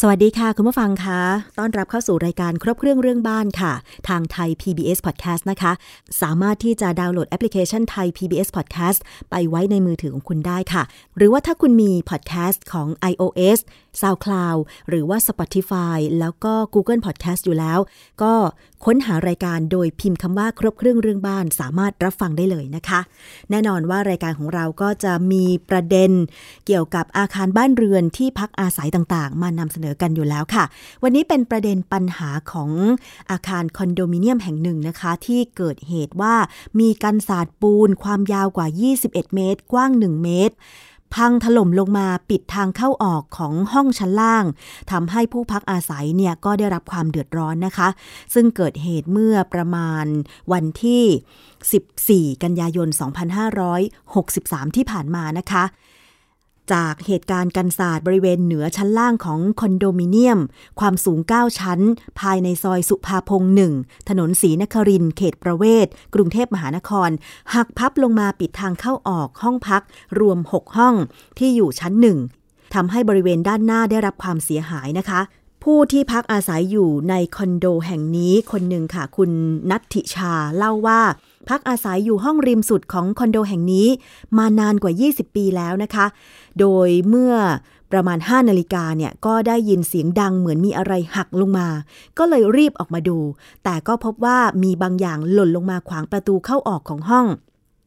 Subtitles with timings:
[0.00, 1.20] สวัสดีค่ะ คุณผู้ฟังคะ
[1.58, 3.72] ต้อนรับเข้าสู่รายการครบเครื่องเรื่องบ้านค่ะ
[4.08, 5.72] ทางไทย PBS Podcast นะคะ
[6.22, 10.82] สามารถที่จะดาวน์โหลดแอปพลิเคชันไทย PBS Podcast ไปไว้ในมือถือของคุณได้ค่ะ
[11.16, 13.58] หรือว่าถ้าคุณมี podcast ของ iOS
[14.02, 17.78] SoundCloud หรือว่า Spotify แล้วก็ Google Podcast อยู่แล้ว
[18.22, 18.32] ก็
[18.84, 23.00] ค้นหารายการโดยพิมพ์คำว่าครบเครื่องเรื่องบ้านสามารถรับฟังได้เลยนะคะ
[23.50, 26.10] แน่นอนว่ารายการของเราก็จะมีประเด็น
[26.66, 30.64] เกี่ยวกับอาคารบ้านเรือนที่พักอาศัยต่างๆ มานำเสนอกันอยู่แล้วค่ะ
[31.02, 32.70] วันนี้เป็นประเด็นปัญหาของ
[33.30, 36.34] อาคารคอนโดมิเนียมแห่งหนึ่งนะคะ ที่เกิดเหตุว่า
[36.80, 38.66] มีกันศาสตร์ปูนความยาวกว่า
[39.00, 40.54] 21 เมตร กว้าง 1 เมตร
[41.14, 44.44] พังถล่มลงมาปิดทางเข้าออกของห้องชั้นล่าง
[44.90, 47.88] ทำให้ผู้พักอาศัยเนี่ยก็ได้รับความเดือดร้อนนะคะ
[48.34, 50.04] ซึ่งเกิดเหตุเมื่อประมาณ
[50.52, 52.88] วันที่ 14 กันยายน
[53.82, 55.64] 2563 ที่ผ่านมานะคะ
[56.72, 60.38] จากเหตุการณ์กันศาสตร์บริเวณเหนือชั้นล่างของคอนโดมิเนียม
[60.80, 61.80] ความสูง 9 ชั้น
[62.20, 63.72] ภายในซอยสุภาพงษ์หนึ่ง
[64.08, 67.10] ถนนศรีนครินเขตประเวศ กรุงเทพมหานคร
[67.54, 69.82] หักพับลงมาปิดทางเข้าออกห้องพัก
[70.20, 70.94] รวม 6 ห้อง
[71.38, 72.18] ที่อยู่ชั้นหนึ่ง
[72.74, 75.20] ทำให้บริเวณด้านหน้าได้รับความเสียหายนะคะ
[75.64, 79.30] ผู้ที่พักอาศัยอยู่ในคอนโดแห่งนี้คนหนึ่งค่ะ คุณ
[79.70, 81.00] นัทธิชาเล่าว่า
[81.48, 83.88] พักอาศัยอยู่ห้องริมสุดของคอนโดแห่งนี้
[84.38, 86.06] มานานกว่า 20 ปีแล้วนะคะ
[86.60, 87.34] โดยเมื่อ
[87.92, 91.68] ประมาณ 5 นาฬิกาเนี่ยก็ได้ยินเสียงดังเหมือนมีอะไรหักลงมา
[92.18, 93.18] ก็เลยรีบออกมาดู
[93.64, 97.26] แต่ก็พบว่ามีบางอย่างหล่นลงมาขวางประตูเข้าออกของห้อง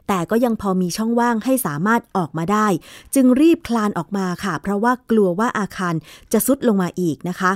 [0.10, 2.68] แต่ก็ยังพอมีช่องว่างให้สามารถออกมาได้
[3.16, 5.94] จึงรีบคลานออกมาค่ะ เพราะว่ากลัวว่าอาคาร
[6.32, 7.52] จะซุดลงมาอีกนะคะ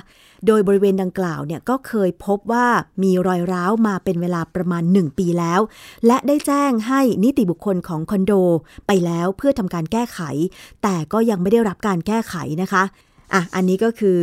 [0.47, 2.65] โดยบริเวณดังกล่าวเนี่ยก็เคยพบว่า
[3.03, 5.61] มีรอยร้าวมาเป็นเวลาประมาณ 1 ปีแล้ว
[6.07, 8.33] และได้แจ้งให้นิติบุคคลของคอนโด
[8.87, 10.19] ไปแล้วเพื่อทำการแก้ไข
[10.83, 12.83] แต่ก็ยังไม่ได้รับการแก้ไขนะคะ
[13.33, 14.19] อะอันนี้ก็คือ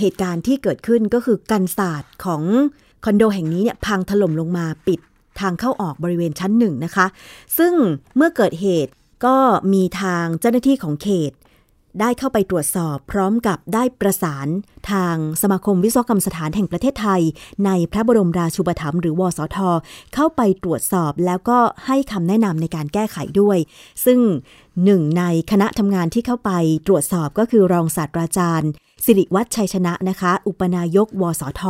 [0.00, 2.42] เหตุการณ์ที่เกิดขึ้นก็คือกันศาสตร์ของ
[3.04, 5.00] คอนโดแห่งนี้เนี่ยพังถล่มลงมาปิด
[5.40, 7.06] ทางเข้าออกบริเวณชั้นหนึ่งนะคะ
[7.58, 7.72] ซึ่ง
[8.16, 8.92] เมื่อเกิดเหตุ
[9.24, 9.36] ก็
[9.72, 11.32] มีทางเจ้าหน้าที่ของเขต
[12.00, 14.48] ได้เข้าไปตรวจสอบพร้อมกับได้ประสาน
[14.90, 17.22] ทางสมาคมวิศวกรรมสถานแห่งประเทศไทย
[17.66, 19.58] ในพระบรมราชูปถัมภ์หรือวสท
[20.14, 23.58] เข้าไปตรวจสอบแล้วก็ให้คำแนะนำในการแก้ไขด้วย
[24.04, 24.18] ซึ่ง
[24.84, 26.50] หนึ่งในคณะทำงานที่เข้าไป
[26.86, 28.70] ตรวจสอบก็คือรองศาสตราจารย์
[29.06, 31.62] สิริวัฒน์ชัยชนะนะคะ อุปนายกวสท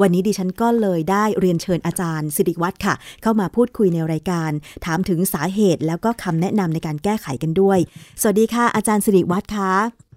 [0.00, 4.50] วันนี้ดิฉันก็เลยได้เรียนเชิญอาจารย์ สิริวัฒน์ค่ะ เข้ามาพูดคุยในรายการ
[4.84, 7.78] ถามถึงสาเหตุแล้วก็คำแนะนำในการแก้ไขกันด้วย
[8.20, 9.72] สวัสดีค่ะ อาจารย์สิริวัฒน์คะ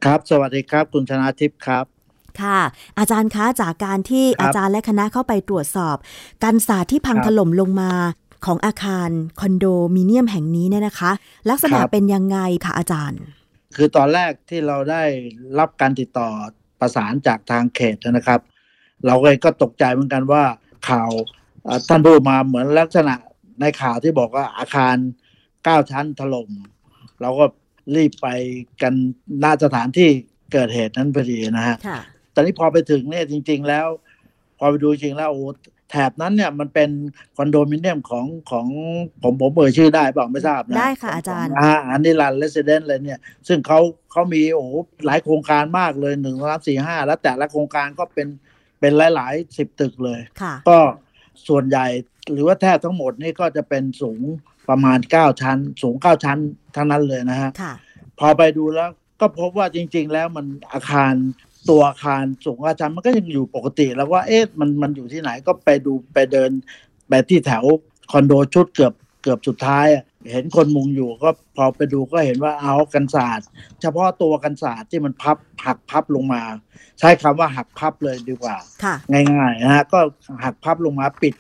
[0.06, 1.85] ครับ สวัสดีครับคุณชนะทิพย์ครับ
[2.41, 2.59] ค่ะ
[3.00, 5.95] อาจารย์คะจากการที่ครับอาจารย์และคณะเข้าไปตรวจสอบ
[6.44, 7.91] การศาสตร์ที่พังครับถล่มลงมา
[8.45, 11.12] ของอาคารคอนโดมิเนียมแห่งนี้เนี่ยนะคะ
[11.50, 13.22] ลักษณะครับเป็นยังไงคะอาจารย์
[13.75, 15.03] คือตอนแรกที่เราได้
[15.59, 16.29] รับการติดต่อ
[16.83, 18.39] ประสานจากทางเขตนะครับ
[19.05, 20.44] เราเองก็ตกใจเหมือนกันว่า
[20.89, 21.11] ข่าว
[21.63, 23.16] เอ่อท่านพูดมาเหมือนลักษณะ
[23.61, 24.95] ในข่าวที่บอกว่าอาคาร
[25.63, 26.49] เก้าชั้นถล่ม
[27.21, 27.45] เราก็
[27.95, 28.27] รีบไป
[28.81, 28.94] กัน
[29.39, 30.09] หน้าสถานที่
[30.53, 31.99] เกิดเหตุนั้นพอดีนะฮะค่ะ
[32.33, 33.88] ตอนนี้พอไปถึงเนี่ยจริง ๆ แล้ว
[34.57, 35.44] พอไปดูจริงแล้วโอ้
[35.93, 36.89] แถบนั้นเนี่ยมันเป็น
[37.37, 38.67] คอนโดมิเนียมของของ
[39.23, 43.79] ผมผมเอ่ยชื่อได้เปล่าไม่ทราบนะ ได้ค่ะอาจารย์อ่าอันนี้รันเลสเดนเลยเนี่ย ซึ่งเขา
[44.11, 44.69] เขามีโอ้โห
[45.05, 48.27] หลายโครงการมากเลยหนึ่งสามสี่ห้าแล้วแต่ละโครงการก็เป็น
[48.79, 50.77] เป็นหลายๆสิบตึกเลยค่ะก็
[51.47, 51.85] ส่วนใหญ่
[52.31, 54.19] หรือว่าแทบทั้งหมดนี่ก็จะเป็นสูง
[54.69, 56.37] ประมาณเก้าชั้น สูงเก้าชั้น
[56.75, 57.73] ทั้งนั้นเลยนะฮะค่ะ
[58.19, 58.89] พอไปดูแล้ว
[59.21, 61.13] ก็พบว่าจริง ๆ แล้วมันอาคาร
[61.69, 66.50] ตัวอาคารสูงอาจารย์มันก็ยังอยู่ปกติ แล้วว่าเอ๊ะมันมันอยู่ที่ไหนก็ไปดูไปเดิน
[67.10, 67.63] ไปที่แถว
[68.12, 68.94] คอนโดชุดเกือบ
[69.24, 73.48] เกือบสุดท้ายอะเห็นคนมุงอยู่ก็พอไปดูก็เห็นว่าเอากันศาสตร์
[73.81, 76.42] เฉพาะตัวกันศาสตร์ที่มันพับหักพับลงมา
[77.00, 80.00] ใช้คำว่าหักพับเลยดีกว่าค่ะง่ายๆนะฮะก็
[80.44, 81.33] หักพับลงมาปิด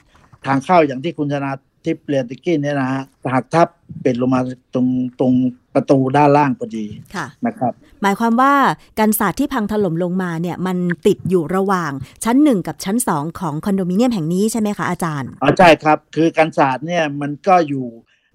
[0.45, 1.51] ทางเข้าอย่างที่คุณชนะ
[1.85, 3.03] ทิพย์เรียนตะกี้เนี่ยนะฮะ
[3.33, 3.67] หักทับ
[4.03, 4.41] ปิดลงมา
[4.73, 4.87] ตรง
[5.19, 5.33] ตรง
[5.75, 6.85] ประตูด้านล่างพอดี
[7.15, 7.73] ค่ะนะครับ
[8.03, 8.53] หมายความว่า
[8.99, 10.77] การศาสตร์ที่พังถล่มลงมาเนี่ยมัน
[11.07, 11.91] ติดอยู่ระหว่าง
[12.23, 17.85] ชั้นหนึ่งกับชั้นสองของคอนโดมิเนียมแห่งนี้ใช่ไหมคะอาจารย์อ๋อใช่ครับ คือกันศาสตร์เนี่ยมันก็อยู่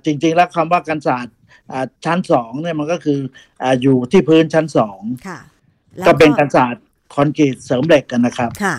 [0.04, 1.34] จริง ๆ แล้วคำว่ากันศาสตร์
[1.72, 3.20] อ่าชั้นสองเนี่ยมันก็คือ
[3.62, 5.38] อ่าอยู่ที่พื้นชั้นสองค่ะ
[5.98, 6.82] แล้วก็เป็นกันศาสตร์
[7.14, 8.76] คอนกรีตเสริมเหล็กกันนะครับค่ะ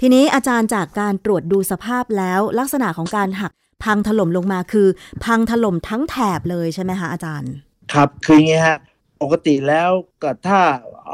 [0.00, 3.52] ทีนี้อาจารย์จากการตรวจดูสภาพแล้วลักษณะของการหัก
[3.84, 4.88] พังถล่มลงมาคือ
[5.24, 7.52] พังถล่มทั้งแถบเลยใช่ไหมคะอาจารย์
[7.92, 8.91] ครับคืออย่างงี้ฮะป
[9.32, 9.90] กติแล้ว
[10.22, 10.60] ก็ถ้า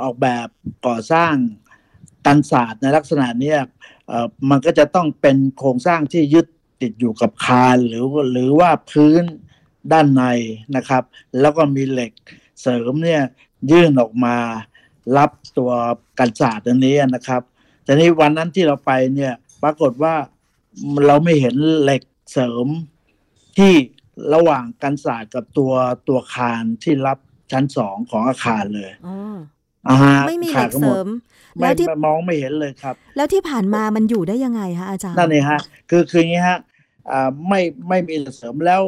[0.01, 0.49] ออกแบบ
[0.87, 1.35] ก่อสร้าง
[2.27, 3.55] กันศาสตร์ในลักษณะนี้
[4.51, 6.47] มันก็จะต้องเป็นโครงสร้างที่ยึด
[6.83, 9.23] ติดอยู่กับคานหรือหรือว่าพื้น
[9.93, 10.25] ด้านใน
[10.77, 11.05] นะครับ
[11.41, 12.13] แล้วก็มีเหล็ก
[12.61, 13.23] เสริมเนี่ย
[13.71, 14.37] ยื่นออกมา
[15.17, 15.73] รับตัว
[16.19, 17.43] กันศาสตร์อันนี้นะครับ
[17.85, 20.15] แต่นี้วันนั้นที่เราไปเนี่ยปรากฏว่า
[21.07, 22.03] เราไม่เห็นเหล็ก
[22.33, 22.67] เสริม
[23.59, 23.75] ที่
[24.35, 25.73] ระหว่างกันศาสตร์กับตัว
[26.09, 27.19] ตัวคานที่รับ
[27.53, 29.37] ชั้นสองของอาคารเลยอ๋อ
[29.89, 31.09] อ่าฮะไม่มีเหขาล็ดกทั้งเสหมริดม
[31.59, 35.61] ไม่แล้วที่มองไม่เห็นเลยครับ แล้วที่ผ่านมามันอยู่ได้ยังไงคะอาจารย์นั่นเองฮะ
[35.91, 36.59] คือคืออย่างนี้ฮะ
[37.11, 38.83] อ่าไม่ไม่มีเหล็กเสริมแล้ว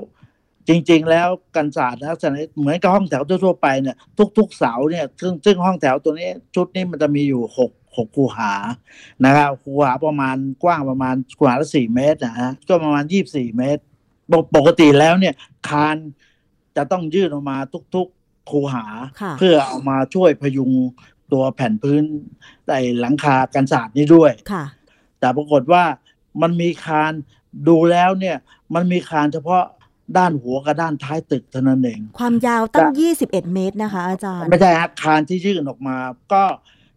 [0.68, 3.96] จริง ๆ แล้วกันศาสตร์ลักษณะเหมือนกับห้องแถวทั่วๆไปเนี่ย
[4.38, 8.54] ทุก ๆ เสาเนี่ยซึ่งซึ่งห้องแถวตัวนี้ชุดนี้มันจะมีอยู่หกหกคูหา
[9.24, 13.82] นะครับคูหาประมาณกว้างประมาณคูหาละสี่เมตรนะฮะ ก็ประมาณยี่สี่เมตร
[14.32, 15.34] ปกปกติแล้วเนี่ย
[15.68, 15.96] คาน
[16.76, 17.56] จะต้องยื่นออกมา
[17.94, 18.19] ทุกๆ
[18.52, 18.84] คูหา
[19.20, 20.70] ค่ะเพื่อเอามาช่วยพยุง
[21.32, 22.02] ตัวแผ่นพื้น
[22.68, 24.64] ในหลังคากันศาสตร์นี้ด้วยค่ะ
[25.20, 25.84] แต่ปรากฏว่า
[26.42, 27.12] มันมีคาน
[27.68, 28.36] ดูแล้วเนี่ย
[28.74, 29.64] มันมีคานเฉพาะ
[30.18, 32.88] ด้านหัวกับด้านท้ายตึกเท่านั้นเอง ความยาวตั้ง
[33.20, 35.96] 21 เมตรนะคะ อาจารย์ ไม่ใช่ฮะคานที่ยื่นออกมา
[36.32, 36.42] ก็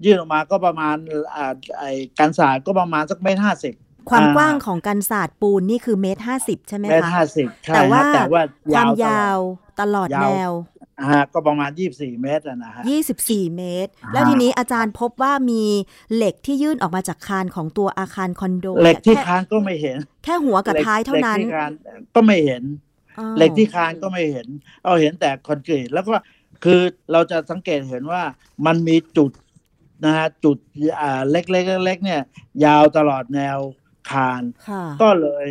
[0.06, 0.96] ยื่นออกมาก็ประมาณ
[1.36, 3.74] อ่าไอ้กันศาสตร์ก็ประมาณสักเมตรห้าสิบ
[4.10, 8.42] ความกว้างของกันศาสตร์ปูนนี่คือเมตรห้าสิบใช่ไหมเมตรคะห้าสิบใช่แต่ว่าฮะแต่ว่า
[8.74, 9.38] ความตลอดยาว
[9.82, 10.73] ตลอดยาวแนวอ่า
[11.12, 12.84] ฮะก็ประมาณยี่สิบสี่เมตรอะนะฮะ
[13.20, 15.64] 24 เมตรอ่าแล้วทีนี้อาจารย์พบว่ามี
[16.16, 21.74] เหล็กที่ยื่นออกมาจากคานของตัวอาคารคอนโดเหล็กที่นี่ยแค่คานก็ไม่เห็น แค่หัวกับท้ายเท่านั้นหล็กที่คาน
[22.16, 22.64] ก็ไม่เห็น
[23.18, 24.48] อ้าวเหล็กที่คานก็ไม่เห็น
[24.84, 26.14] เอาเห็นแต่คอนกรีตแล้วก็
[26.64, 26.82] คือ
[27.12, 28.22] เราจะสังเกตเห็นว่า
[28.66, 29.32] มันมีจุด
[30.06, 30.58] นะฮะจุด
[31.02, 32.22] อ่าเล็กๆเล็กๆเนี่ย
[32.66, 33.60] ยาวตลอดแนว
[34.12, 35.46] คานค่ะก็เลย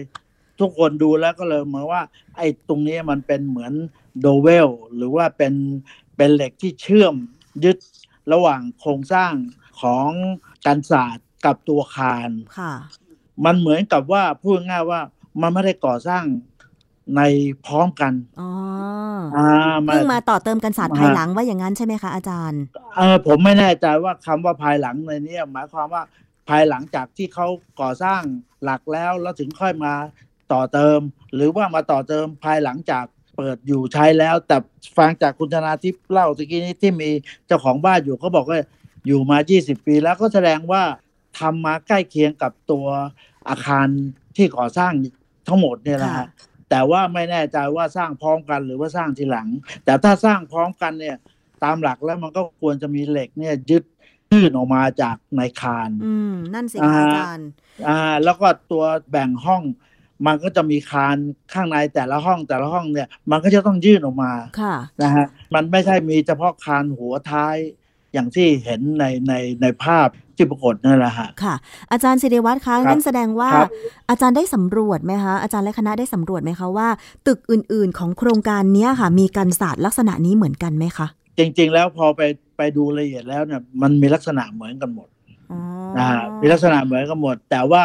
[0.60, 2.02] ทุกคนดูแล้วก็เลยเหมือนว่า
[2.36, 3.72] ไอ้ตรงนี้มันเป็นเหมือน
[4.20, 5.54] โดเวลหรือว่าเป็น
[6.16, 7.14] เป็นเหล็กที่เชื่อม
[7.64, 7.76] ยึด
[8.32, 9.32] ระหว่างโครงสร้าง
[9.80, 10.10] ของ
[10.66, 12.72] กันศาสตร์กับตัวคานค่ะ
[13.44, 15.00] มันเหมือนกับว่าพูดง่ายๆว่า
[15.40, 16.24] มันไม่ได้ก่อสร้าง
[17.16, 17.20] ใน
[17.66, 18.50] พร้อมกันอ๋อ
[19.36, 19.48] อ่า
[19.86, 22.62] มันเพิ่งมาต่อเติมกันศาสตร์อ่าภายหลังว่าอย่างนั้นใช่ไหมคะอาจารย์
[22.96, 26.02] เออผมไม่แน่ใจว่าคำว่าภายหลังในเนี้หมายความว่า
[26.48, 27.46] ภายหลังจากที่เขา
[27.80, 28.22] ก่อสร้าง
[28.64, 29.94] หลักแล้วแล้วถึงค่อยมา
[30.52, 30.98] ต่อเติม
[31.34, 33.04] หรือว่ามาต่อเติมภายหลังจาก
[33.36, 34.56] เปิดอยู่ใช้แล้ว แต่
[34.96, 37.10] ฟังจากคุณธนาทิพย์เล่าตะกี้นี้ที่มี
[37.46, 38.60] เจ้าของบ้านอยู่เขาบอกว่า
[39.06, 40.82] อยู่มา 20 ปีแล้วก็แสดงว่า
[41.38, 42.86] ทำมาใกล้เคียงกับตัว
[43.48, 43.86] อาคาร
[44.36, 44.92] ที่ก่อสร้าง
[45.48, 46.26] ทั้งหมดเนี่ยนะฮะค่ะ
[46.70, 49.48] แต่ว่าไม่แน่ใจว่าสร้างพร้อมกันหรือว่าสร้างทีหลัง
[49.84, 51.16] แต่ถ้าสร้างพร้อมกันเนี่ย
[51.64, 53.84] ตามหลักแล้วมันก็ควรจะมีเหล็กเนี่ยยึด
[54.32, 57.48] ยื่นออกมาจากในคาน อืม นั่นสิอ่าคะอาจารย์
[57.88, 59.62] อ่า แล้วก็ตัวแบ่งห้อง
[60.26, 61.16] มันก็จะมีคาน
[61.52, 67.56] ข้างในแต่ละห้องแต่ละห้องเนี่ย มันก็จะต้องยื่นออกมาค่ะนะฮะมันไม่ใช่มีเฉพาะคานหัวท้าย
[68.12, 69.32] อย่างที่เห็นในใน
[69.62, 71.54] ในภาพที่ปรากฏนั่นแหละฮะค่ะ
[71.92, 73.70] อาจารย์ศิริวัตรคะครับนั่นแสดงว่าครับ
[74.10, 76.88] อาจารย์ได้สำรวจไหมคะอาจารย์และคณะได้สำรวจไหมคะว่า
[77.26, 81.06] ตึกอื่น ๆ ของโครงการเนี้ยค่ะ มีกันศาสตร์ลักษณะนี้เหมือนกันไหมคะ
[81.38, 82.22] จริง ๆ แล้วพอไป
[82.56, 85.08] ไปดูละเอียดแล้วเนี่ยมันมีลักษณะเหมือนกันหมด
[85.52, 85.60] อ๋อ
[85.98, 87.84] นะฮะมีลักษณะเหมือนกันหมด แต่ว่า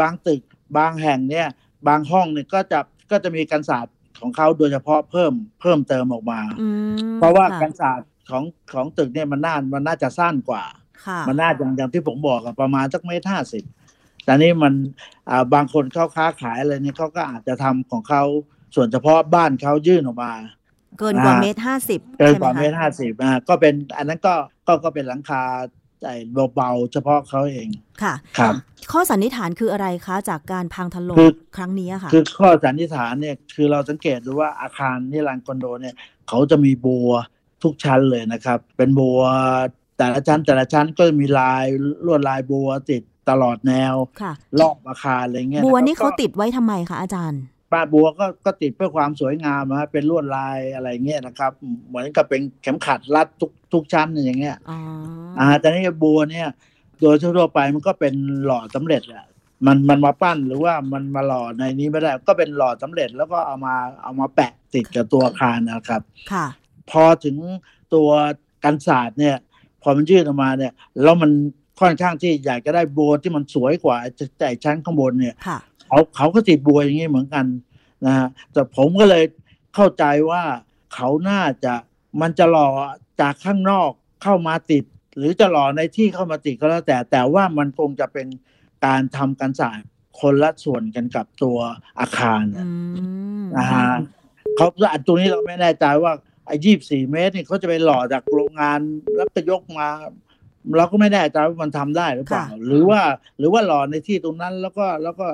[0.00, 0.40] บางตึก
[0.76, 1.46] บางแห่งเนี่ย
[1.88, 10.64] บางห้องเนี่ยก็จะก็จะมีกันศาสตร์ของเขาโดยเฉพาะเพิ่มเพิ่มเติมออกมาอืมเพราะว่าค่กันศาสตร์ของของตึกเนี่ยมันน่ามันน่าจะสั้นกว่า
[11.06, 13.64] ค่ะมันน่าจะอย่างที่ผมบอกอะประมาณสักเมตรห้าสิบ
[14.24, 14.74] แต่นี่มัน
[15.30, 18.22] อ่าบางคนเขาค้าขายอะไรเนี่ยเขาก็อาจจะทำของเขา
[18.74, 20.32] ส่วนเฉพาะบ้านเขายื่นออกมา
[20.98, 24.34] เกินกว่าอ่าเมตรห้าสิบใช่ไหมคะ เกมว่าเมตรห้าสิบอ่าก็เป็นอันนั้นก็
[24.66, 25.42] ก็ก็เป็นหลังคา
[26.04, 26.16] ไอ้
[26.54, 27.68] เบาๆเฉพาะเขาเอง
[28.02, 28.54] ค่ะครับ
[28.92, 35.94] ข้อสันนิษฐานคืออะไรคะ จากการพังถล่มคือครั้งนี้อะค่ะ คือข้อสันนิษฐานเนี่ยคือเราสังเกตดูว่าอาคารนิรันดร์คอนโดเนี่ย
[36.28, 37.10] เขาจะมีบัว
[37.62, 39.20] ทุกชั้นเลยนะครับ เป็นบัว
[39.98, 41.64] แต่ละชั้นแต่ละชั้นก็จะมีลาย
[42.06, 47.42] ลวดลายบัวติดตลอดแนวค่ะรอบอาคารอะไรเงี้ยบัวะครับนี่เขาก็ติดไว้ทำไมคะอาจารย์
[47.72, 51.52] ป้าบัวก็ก็ติดเพื่อความสวยงามนะฮะเป็นลวดลายอะไรเงี้ยนะครับ
[51.88, 54.78] เหมือนกับเป็นเข็มขัดรัดทุกทุกชั้นอย่างเงี้ยอ๋อ
[55.38, 56.48] อ่าแต่นี่บัวเนี่ย
[57.00, 58.14] โดยทั่วๆไปมันก็เป็น
[58.44, 59.26] หล่อสำเร็จแหละ
[59.66, 66.02] มันมันมาปั้นหรือว่ามันมาหล่อในนี้ไม่ได้ ก็เป็นหล่อสำเร็จแล้วก็เอามาเอามาแปะติดกับตัวอาคารนะครับ
[66.32, 66.46] ค่ะ
[66.90, 67.36] พอถึง
[67.94, 68.08] ตัว
[68.64, 69.36] กันศาสตร์เนี่ย
[69.82, 71.30] พอมันยื่นออกมาเนี่ยแล้วมัน
[71.80, 73.96] ค่อนข้างที่อยากจะได้บัวที่มันสวยกว่า
[74.38, 75.58] แต่ชั้นข้างบนเนี่ยค่ะ
[75.92, 77.46] เขาเขาก็ติดบัวอย่างนี้เหมือนกัน
[78.06, 79.24] นะฮะแต่ผมก็เลย
[79.74, 80.42] เข้าใจว่า
[80.94, 81.74] เขาน่าจะ
[82.20, 82.68] มันจะหล่อ
[83.20, 83.90] จากข้างนอก
[84.22, 84.84] เข้ามาติด
[85.16, 88.26] หรือจะหล่อในที่เข้ามาติดก็แล้วแต่ แต่ว่ามันคงจะเป็น
[88.86, 89.88] การทำกันศาสตร์
[90.20, 91.58] คนละส่วนกันกับตัว
[92.00, 92.66] อาคารอื
[93.42, 93.88] มนะฮะ
[94.56, 96.12] เขาอันตรงนี้เราไม่แน่ใจว่า
[96.46, 98.80] ไอ้ยี่สี่เมตรนี่เขาจะไปหล่อจากโรงงาน
[99.16, 99.88] แล้วก็ยกมา
[100.76, 103.00] เราก็ไม่แน่ใจว่ามันทำได้หรือเปล่าค่ะหรือว่า
[103.38, 105.26] หรือว่าหล่อในที่ตรงนั้นแล้วก็แล้วก็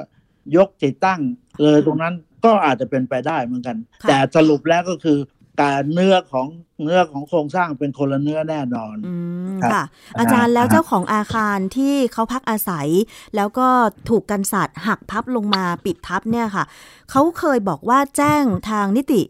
[0.57, 1.21] ยกติดตั้ง
[1.63, 2.15] เลยตรงนั้น
[2.45, 5.19] ก็อาจจะเป็นไปได้เหมือนกันค่ะแต่สรุปแล้วก็คือ
[5.63, 6.47] การเนื้อของ
[6.83, 9.15] เนื้อของโครงสร้างเป็นคนละเนื้อแน่นอนอื
[9.55, 9.83] มครับค่ะ
[10.19, 12.89] อาจารย์แล้วอ่าฮะเจ้าของอาคารที่เขาพักอาศัย
[13.37, 13.69] แล้วก็
[14.09, 16.65] ถูกกันศาสตร์หักพับลงมาปิดทับเนี่ยค่ะ
[17.11, 19.23] เขาเคยบอกว่าแจ้งทางนิติ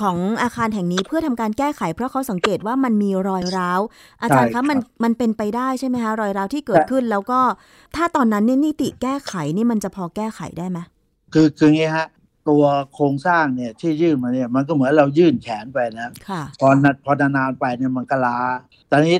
[0.00, 3.80] ของอาคารแห่งนี้เพื่อทำการแก้ไข เพราะเขาสังเกตว่ามันมีรอยร้าว
[4.22, 7.40] อาจารย์ใช่ครัคะบมันมันเป็นไปได้ใช่ไหมคะรอยร้าวที่เกิดขึ้น แล้วก็
[7.96, 10.78] ถ้าตอนนั้นเนี่ยนิติแก้ไขนี่มันจะพอแก้ไขได้ไหม
[11.32, 12.06] คือคืออย่างงี้ฮะ
[12.48, 18.38] ตัวโครงสร้างเนี่ยที่ยื่นมาเนี่ยมันก็เหมือนเรายื่นแขนไปนะค่ะพอนัดพอนานๆไปเนี่ยมันก็ล้า
[18.90, 19.16] ตอนนี้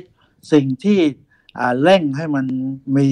[0.53, 0.99] สิ่งที่
[1.59, 2.45] อ่าเร่งให้มัน
[2.97, 3.07] มี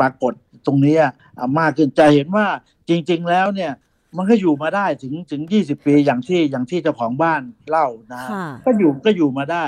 [0.00, 0.32] ปรากฏ
[0.66, 1.12] ตรงนี้อะ
[1.58, 2.46] มากขึ้นจะเห็นว่า
[2.88, 3.72] จริง ๆ แล้วเนี่ย
[4.16, 9.64] มันก็อยู่มาได้ถึงถึง20ปีอย่างที่อย่างที่เจ้าของบ้านเล่านะค่ะก็อยู่ก็อยู่มาได้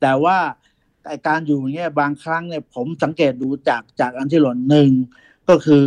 [0.00, 0.36] แต่ว่า
[1.08, 4.90] ไอ้การอยู่อย่างเงี้ยบางครั้งเนี่ยผมสังเกตดูจากจากอันที่หล่นหนึ่ง
[5.48, 5.84] ก็คือ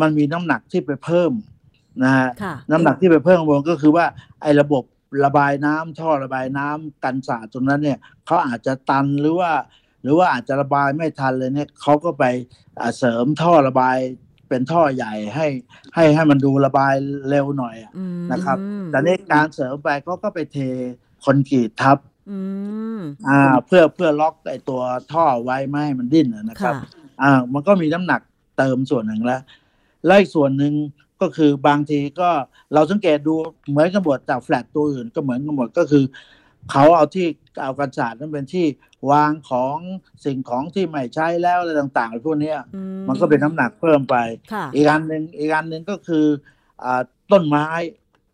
[0.00, 1.32] มันมีน้ำหนักที่ไปเพิ่ม
[2.04, 4.06] นะฮะค่ะน้ำหนักที่ไปเพิ่มข้างบนก็คือว่า
[4.42, 4.84] ไอ้ระบบ
[5.24, 9.52] ระบายน้ำท่อระบายน้ำกันสาดตรงนั้นเนี่ยเขาอาจจะตันหรือว่า
[10.02, 12.24] หรือว่าอาจจะระบายไม่ทันเลยเนี่ยเขาก็ไป
[12.80, 13.96] อ่าเสริมท่อระบาย
[14.52, 15.46] เป็นท่อใหญ่ให้
[15.94, 16.94] ให้ให้มันดูระบาย
[17.28, 18.58] เร็วหน่อยอะอืมนะครับ
[18.90, 20.56] แต่ในการเสริมไปเขาก็ไปเท
[21.24, 21.98] คอนกรีตทับ
[22.30, 22.38] อื
[22.98, 24.80] มอ่า เพื่อเพื่อล็อกไอ้ตัว
[25.12, 26.82] ท่อไว้ไม่ให้มันดิ้นอะนะครับค่ะ
[27.22, 28.20] อ่า มันก็มีน้ำหนัก
[28.58, 29.40] เติมส่วนหนึ่งแล้ว
[30.06, 30.72] และอีกส่วนหนึ่ง
[31.20, 32.30] ก็คือบางทีก็
[32.74, 33.34] เราสังเกตดู
[33.70, 36.04] เหมือนกันหมดจากแฟลตตัวอื่นก็เหมือนกันหมดก็คือ
[36.70, 37.26] เขาเอาที่
[37.62, 38.66] เอากันศาสตร์นั้นเป็นที่
[39.10, 39.76] วางของ
[40.24, 44.16] สิ่งของที่ไม่ใช้แล้วอะไรต่างๆพวกเนี้ยอืมันก็เป็นน้ำหนักเพิ่มไป
[44.52, 46.26] ค่ะอีกอันหนึ่งอีกอันหนึ่งก็คือ
[46.82, 47.02] อ่า
[47.32, 47.66] ต้นไม้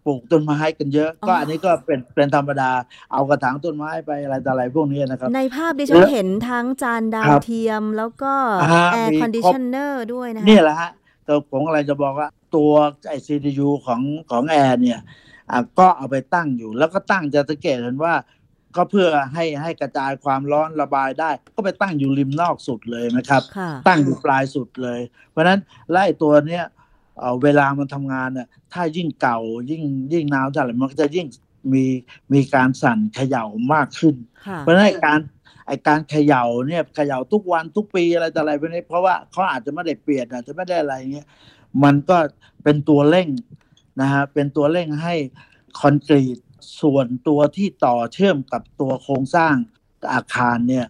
[0.05, 2.71] ปลูกต้นไม้กันเยอะอ๋อก็อันนี้ก็เป็นเป็นธรรมดา
[3.13, 8.33] เอากระถางต้นไม้ไปอะไรต่ออะไรพวกนี้นะครับ ในภาพดิฉันแล้วเห็นทั้งจานรับดาวเทียมแล้วก็
[8.63, 10.91] อ่า air conditioner ด้วยนะคะนี่แหละฮะ
[11.25, 12.71] แต่ผมอะไรจะบอกว่า ตัว
[13.09, 15.01] ไอ้ CPU ของของแอร์เนี่ย
[15.51, 18.15] อะก็เอาไปตั้งอยู่ แล้วก็ตั้งจะสังเกตเห็นว่า
[18.77, 25.01] ก็เพื่อให้ให้กระจายความร้อนระบายได้ ก็ไปตั้งอยู่ริมนอกสุดเลยนะครับค่ะตั้งอยู่ปลายสุดเลย
[25.31, 26.65] เพราะฉะนั้นไล่ตัวเนี้ย
[27.19, 29.39] เอ่อเวลามันทำงานเนี่ยถ้ายิ่งเก่า
[29.71, 31.27] ยิ่งยิ่งนานเท่าไหร่มันก็จะยิ่ง
[31.73, 31.85] มี
[32.33, 34.15] มีการสั่นเขย่ามากขึ้น
[34.47, 35.21] ค่ะเพราะฉะนั้นไอ้การ
[35.67, 41.27] ไอการเขย่าเนี่ยเขย่าทุกวันทุกปีอะไรต่ออะไรพวกนี้เพราะว่าเขาอาจจะไม่ได้เปลี่ยนอาจจะไม่ได้อะไรเงี้ย
[41.85, 42.19] มันก็
[42.63, 43.29] เป็นตัวเร่ง
[44.01, 45.15] นะฮะเป็นตัวเร่งให้
[45.81, 46.39] คอนกรีต
[46.81, 49.55] ส่วนตัวที่ต่อเชื่อมกับตัวโครงสร้าง
[50.13, 50.87] อาคารเนี่ย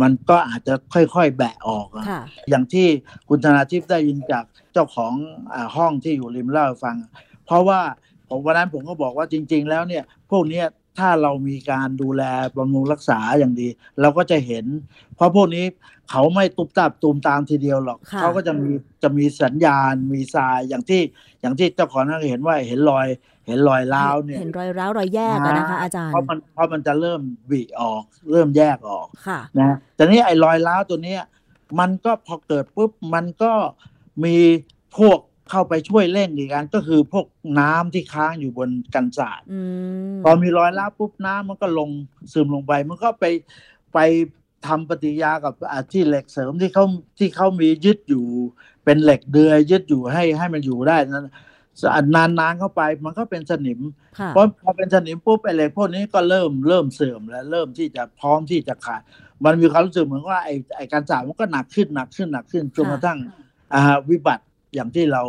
[0.00, 2.86] มันก็อาจจะค่อยๆ แบะออกอะค่ะอย่างที่
[3.28, 5.12] คุณธนาทิพย์ได้ยินจากเจ้าของ
[5.54, 6.96] อาห้องที่อยู่ริมเล่าให้ฟัง
[7.44, 7.80] เพราะว่า
[8.28, 10.66] ผมวันนั้นผมก็บอกว่าจริง ๆ แล้วเนี่ย พวกเนี้ย
[10.98, 12.22] ถ้าเรามีการดูแล
[12.56, 13.68] บำรุงรักษาอย่างดี
[14.00, 14.64] เราก็จะเห็น
[15.16, 15.64] เพราะพวกนี้
[16.10, 18.70] เขาไม่ตุบตับตูมตามทีเดียวหรอกค่ะเขาก็จะมี
[19.02, 21.00] จะมีสัญญาณมีทรายอย่างที่
[21.40, 23.06] อย่างที่เจ้าของนั่นเห็นว่าเห็นรอย
[23.46, 31.22] เห็นรอยร้าวเนี่ยเห็นรอยร้าวรอยแยกอะนะคะอาจารย์เพราะมันเพราะมันจะเริ่มบีออก เริ่มแยกออกค่ะนะแต่นี้ไอ้รอยร้าวตัวเนี้ย
[31.80, 33.52] มันก็พอเกิดปุ๊บมันก็
[34.24, 34.36] มี
[34.98, 35.18] พวก
[35.50, 37.26] เข้าไปช่วยเร่งอีกอันก็คือพวก
[37.60, 39.60] น้ำที่ค้างอยู่บนกันศาสตร์อื
[40.14, 41.90] มพอมีรอยร้าวปุ๊บน้ำมันก็ลง
[42.32, 43.24] ซึมลงไป มันก็ไป
[43.94, 43.98] ไป
[44.66, 46.84] ทำปฏิกิริยากับอ่าที่เหล็กเสริมที่เขา
[47.18, 48.24] ที่เขามียึดอยู่
[48.84, 51.28] เป็นเหล็กเดือยยึดอยู่ให้ให้มันอยู่ได้นั้น
[52.38, 53.80] นานๆเข้าไปมันก็เป็นสนิม
[54.18, 59.02] ค่ะเพราะพอเป็นสนิมปุ๊บไอ้เหล็กพวกนี้ก็เริ่มเริ่มเสื่อมแล้วเริ่มที่จะพร้อมที่จะขาด
[59.44, 63.18] มันมีความรู้สึกเหมือนว่าไอ้ไอ้การจ่ายมันก็หนักขึ้นหนักขึ้นหนักขึ้นจนกระทั่ง
[63.74, 65.22] อ่าวิบัติ อย่างที่เรา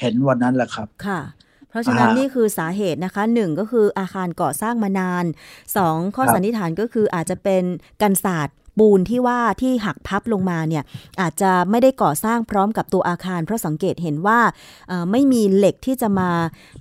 [0.00, 1.20] เห็นวันนั้นแหละครับค่ะ
[1.68, 5.24] เพราะฉะนั้นอ่านี่นี่คือสาเหตุนะคะหนึ่งก็คืออาคารก่อสร้างมานาน
[5.76, 7.64] สองข้อครับสันนิษฐานก็คืออาจจะเป็น
[8.02, 10.84] กันศาสตร์ปูนที่ว่าที่หักพับลงมาเนี่ย
[11.20, 14.40] อาจจะไม่ได้ก่อสร้างพร้อมกับตัวอาคาร เพราะสังเกตเห็นว่า
[14.88, 16.30] เอ่อไม่มีเหล็กที่จะมา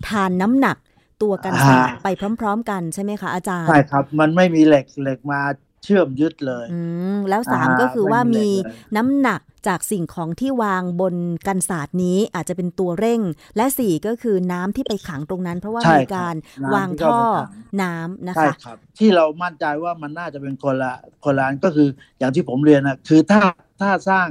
[0.08, 0.78] ทานน้ำหนัก
[1.22, 2.08] ตัวกันศาสตร์ไป
[2.40, 5.42] พร้อม ๆ กันใช่ไหมคะอาจารย์ใช่ครับ มันไม่มีเหล็กเหล็กมา
[5.84, 6.80] เชื่อมยึดเลยอื
[7.16, 11.16] มแล้วสามอ่าก็คือว่าไม่มีมีเหล็กเลยน้ำหนักจากสิ่งของที่วางบน
[11.48, 13.22] กันศาสตร์นี้อาจจะเป็นตัวเร่ง
[13.58, 17.50] และสี่ก็คือน้ำที่ไปขังตรงนั้น เพราะว่าใช่มีครับการน้ำวางที่เข้าท่อไปขัง
[17.82, 21.88] น้ำนะใช่คะครับที่เรามั่นใจว่ามันน่าจะเป็นคนละคนละอันก็คือ
[22.20, 23.42] อย่างที่ผมเรียนนะคือถ้า
[23.82, 24.28] ถ้าสร้าง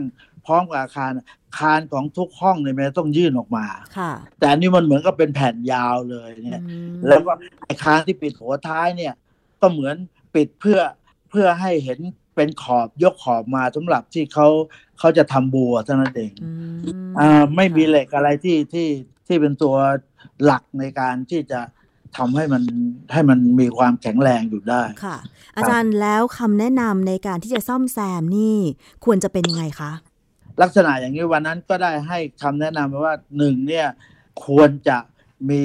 [0.46, 1.12] พร้อมกับอาคาร
[1.46, 3.66] อาคารของทุกห้องเนี่ยมันต้องยื่นออกมา
[3.98, 7.32] ค่ะแต่อันนี้มันเหมือนกับเป็นแผ่นยาวเลยเนี่ยอืมแล้วก็
[7.68, 9.14] อาคารที่ปิดหัวท้ายเนี่ย
[9.60, 9.96] ก็เหมือน
[10.34, 10.80] ปิดเพื่อ
[11.30, 11.98] เพื่อให้เห็น
[12.34, 14.48] เป็นขอบยกขอบมาสำหรับที่เขา
[14.98, 18.88] เขาจะทำบัวเท่านั้นเองอืมอ่าไม่มีเหล็กอะไรที่ที่
[19.26, 19.74] ที่เป็นตัว
[20.44, 21.60] หลักในการที่จะ
[22.16, 22.62] ทำให้มัน
[23.12, 25.16] ให้มันมีความแข็งแรงอยู่ได้ค่ะ
[25.56, 28.56] อาจารย์แล้วคำแนะนำในการที่จะซ่อมแซมนี่
[29.04, 29.92] ควรจะเป็นยังไงคะ
[30.62, 33.86] ลักษณะอย่างนี้วันนั้นก็ได้ให้คำแนะนำไว้ว่าหนึ่งเนี่ย
[34.46, 34.98] ควรจะ
[35.50, 35.62] มี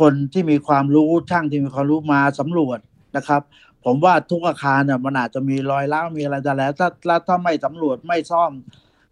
[0.00, 2.78] คนที่มีความรู้ช่างที่มีความรู้มาสำรวจ
[3.16, 3.42] นะครับ
[3.84, 8.52] ผมว่าทุกอาคารเนี่ยมันอาจจะมีรอยร้าวมีอะไรแต่แล้วถ้าถ้าถ้าไม่สำรวจไม่ซ่อม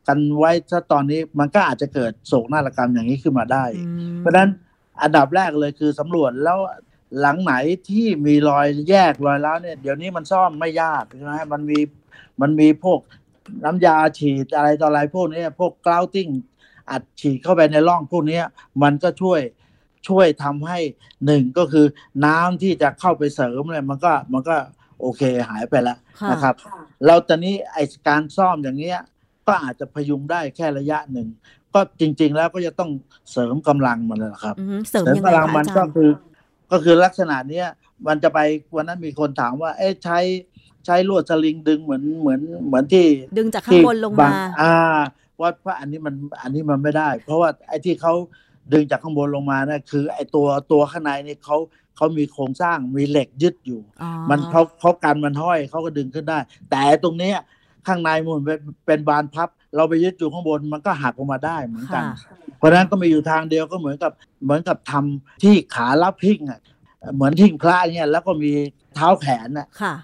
[0.08, 4.48] กันไว้ถ้าตอนนี้มันก็อาจจะเกิดโศกนาฏกรรมอย่างนี้ขึ้นมาได้อืมเพราะฉะนั้น
[5.02, 6.58] อันดับแรกเลยคือสำรวจแล้ว
[7.20, 7.54] หลังไหน
[7.88, 11.78] ที่มีรอยแยกรอยร้าวเนี่ยเดี๋ยวนี้มันซ่อมไม่ยากใช่ไหมมันมี
[12.40, 13.00] มันมีพวก
[13.64, 16.28] น้ำยาฉีดอะไรต่ออะไรพวกเนี้ยพวกกราวติ้ง
[16.90, 18.44] อัดฉีดเข้าไปในร่องพวกเนี้ย
[18.82, 19.40] มันก็ช่วย
[20.08, 20.78] ช่วยทำให้
[21.26, 21.86] หนึ่งก็คือ
[22.26, 24.56] น้ำที่จะเข้าไปเสริมเนี่ยมันก็มันก็
[25.00, 26.54] โอเคหายไปแล้วค่ะนะครับ
[27.06, 27.78] เราตอนนี้ไอ
[28.08, 29.00] การซ่อมอย่างเงี้ย
[29.46, 31.28] ก็อาจจะพยุงได้แค่ระยะหนึ่ง
[31.74, 32.90] ก็จริง ๆ แล้วก็จะต้อง
[33.32, 36.10] เสริมกำลังมันแหละครับอืมเสริมเสริมยังไงกำลังคะมันอาจาก็รย์คือ
[36.72, 37.66] ก็คือลักษณะเนี้ย
[38.06, 38.38] มันจะไป
[38.74, 40.18] วันนั้นมีคนถามว่า เอ๊ะใช้
[40.86, 43.06] ใช้ลวดสลิงดึงเหมือนเหมือนเหมือนที่
[43.38, 44.74] ดึงจากข้างบนลงที่มาบอ่า
[45.40, 48.14] ว่าเพราะอันนี้มันอันนี้มันไม่ได้ เพราะว่าไอ้ที่เขา
[48.72, 51.56] ดึงจากข้างบนลงมาเนี่ยคือไอ้ตัวตัวข้างในนี่เขา
[51.96, 56.38] เขามีโครงสร้างมีเหล็กยึดอยู่อ๋อมันเขาเขากันมันห้อยเขาก็ดึงขึ้นได้
[56.70, 57.36] แต่ตรงเนี้ย
[57.86, 64.12] ข้างในมันเป็นเป็นบานพับ เราไปยึดอยู่ข้างบนมันก็หักออกมาได้เหมือนกันค่ะเพราะฉะนั้นก็มีอยู่ทางเดียวก็เหมือนกับ
[64.44, 66.60] เหมือนกับทำที่ขารับพิงอะ
[67.14, 68.52] เหมือนทิ้งพระเนี่ยแล้วก็มี
[68.94, 69.94] เท้าแขนอะค่ะ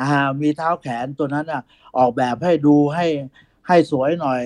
[0.00, 1.62] อ่ามีเท้าแขนตัวนั้นอะ
[1.98, 3.06] ออกแบบให้ดูให้
[3.68, 4.42] ให้สวยหน่อย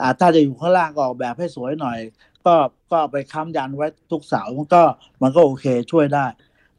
[0.00, 1.98] อ่าถ้าจะอยู่ข้างล่างก็ออกแบบให้สวยหน่อย
[2.46, 2.56] ก็
[2.92, 4.82] ก็ไปค้ำยันไว้ทุกเสามันก็
[5.22, 6.26] มันก็โอเคช่วยได้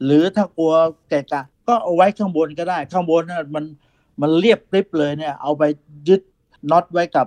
[0.04, 0.74] หรือถ้ากลัว
[1.08, 3.64] แกะกะก็เอาไว้ข้างบนก็ได้ ข้างบนน่ะมัน
[4.20, 5.62] มันเรียบริบเลยเนี่ย เอาไป
[6.08, 6.20] ยึด
[6.70, 7.26] น็อตไว้กับ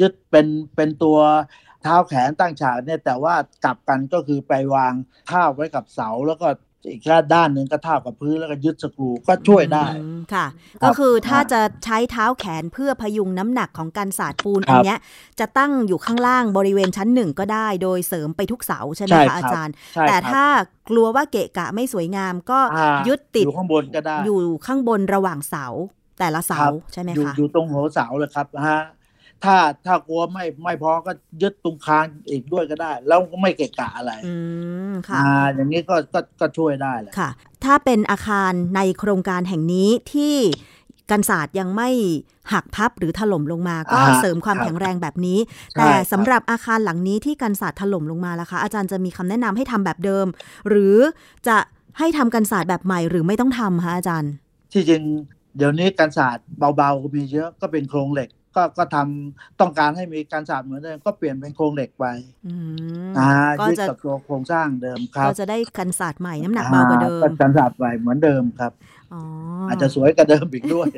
[0.00, 1.18] ยึดเป็นเป็นตัว
[1.82, 4.92] เท้าแขนตั้งฉากเนี่ยแต่ว่ากลับกันก็คือไปวาง
[5.30, 6.48] ท่าวไว้กับเสาแล้วก็
[6.90, 7.02] อีก
[7.34, 14.98] ด้านหนึ่งก็ท่าบกับพื้นแล้วก็ยึดสกรูก็ช่วยได้อืมค่ะครับก็คือถ้าอ่าจะใช้เท้าแขนเพื่อพยุงน้ำหนักของการสาดปูนครับอันเนี้ย
[15.40, 20.44] จะตั้งอยู่ข้างล่างบริเวณชั้นหนึ่งก็ได้ โดยเสริมไปทุกเสาใช่ไหมใช่ครัคะบอาจารย์ใช่แต่ครับถ้า
[20.90, 25.66] กลัวว่าเกะกะไม่สวยงามก็อ่ายึดติดอยู่ข้างบนก็ได้อยู่ข้างบนระหว่างเสา
[26.18, 28.80] แต่ละเสาครับใช่ไหมอยู่คะอยู่ตรงหัวเสาเลยครับฮะ
[29.44, 34.34] ถ้าถ้ากลัวไม่ไม่พอก็ยึดตรงคานอีกด้วยก็ได้ แล้วก็ไม่เกะกะอะไร อื
[34.90, 37.30] มค่ะอ่าอย่างนี้ก็ก็ก็ช่วยได้แหละค่ะ
[37.64, 40.36] ถ้าเป็นอาคารในโครงการแห่งนี้ที่
[41.10, 41.88] กันศาสตร์ยังไม่
[42.52, 45.38] หักพับหรือถล่มลงมา ก็อ่าเสริมความครับแข็งแรงแบบนี้
[45.72, 50.26] ใช่แต่ครับสำหรับอาคารหลังนี้ที่กันศาสตร์ถล่มลงมาล่ะคะ อาจารย์จะมีคำแนะนำให้ทำแบบเดิม
[50.68, 50.96] หรือ
[51.48, 51.56] จะ
[51.98, 54.32] ให้ทำกันศาสตร์แบบใหม่หรือไม่ต้องทำคะอาจารย์
[54.72, 55.02] ที่จริง
[55.56, 62.04] เดี๋ยวนี้การศาสตร์เบาๆก็มีเยอะก็เป็นโครงเหล็ก ก็ก็ทำต้องการให้มีการศาสตร์เหมือนเดิมก็เปลี่ยนเป็นโครงเหล็กไป
[62.46, 62.54] อื
[63.08, 68.72] มอ่าก็ยึดจะกับตัวโครงสร้างเดิมครับก็จะได้กันศาสตร์ใหม่น้ำหนักเบากว่าเดิมอ่การศาสตร์ใหม่เหมือนเดิมครับ
[69.12, 69.22] อ๋อ
[69.68, 70.88] อาจจะสวยกว่าเดิมอีกด้วย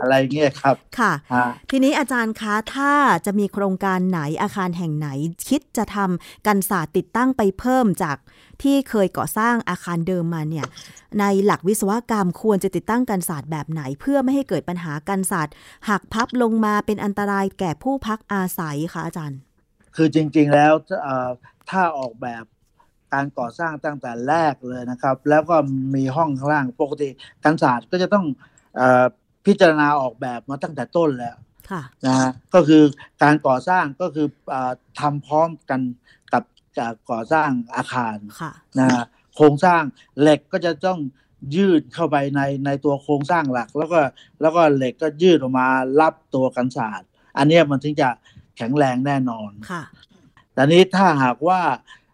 [0.00, 2.92] อะไรเงี้ยครับค่ะอ่าทีนี้อาจารย์คะถ้า
[3.26, 5.08] จะมีโครงการไหนอาคารแห่งไหน
[5.48, 8.16] คิดจะทำกันศาสตร์ติดตั้งไปเพิ่มจาก
[8.62, 10.66] ที่เคยก่อสร้างอาคารเดิมมาเนี่ย
[11.20, 15.54] ในหลักวิศวกรรมควรจะติดตั้งกันศาสตร์แบบไหน เพื่อไม่ให้เกิดปัญหากันศาสตร์
[15.88, 19.38] หักพับลงมาเป็นอันตรายแก่ผู้พักอาศัยคะอาจารย์
[19.96, 20.72] คือจริงๆแล้ว
[21.02, 21.30] เอ่อ
[21.70, 22.44] ถ้าออกแบบ
[23.12, 25.56] การก่อสร้างตั้งแต่แรกเลยนะครับ แล้วก็
[25.94, 27.08] มีห้องข้างล่างปกติ
[27.44, 28.24] การศาสตร์ก็จะต้อง
[28.76, 29.04] เออ
[29.46, 31.36] พิจารณาออกแบบมาตั้งแต่ต้นแล้ว
[31.70, 32.82] ค่ะนะฮะก็คือ
[33.22, 35.80] การก่อสร้างก็คือเออทำพร้อมกัน
[36.78, 39.04] กับการก่อสร้างอาคารค่ะนะฮะ
[39.36, 39.82] โครงสร้าง
[40.20, 41.00] เหล็กก็จะต้อง
[41.56, 44.00] ยืดเข้าไปในในตัวโครงสร้างหลัก แล้วก็
[44.40, 45.68] แล้วก็เหล็กก็ยืดออกมา
[46.00, 47.08] รับตัวกันศาสตร์
[47.38, 48.08] อันเนี้ยมันถึงจะ
[48.56, 49.82] แข็งแรงแน่นอนค่ะ
[50.54, 51.60] แต่นี้ถ้าหากว่า